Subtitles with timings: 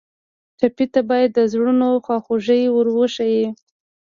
[0.59, 3.47] ټپي ته باید د زړونو خواخوږي ور وښیو.